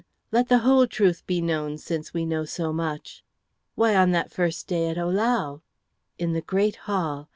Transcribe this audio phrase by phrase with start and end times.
[0.31, 3.23] Let the whole truth be known, since we know so much."
[3.75, 5.61] "Why, on that first day at Ohlau."
[6.17, 7.29] "In the great hall.